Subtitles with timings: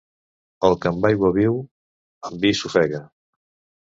[0.69, 1.59] El que amb aigua viu,
[2.31, 3.03] amb vi s'ofega.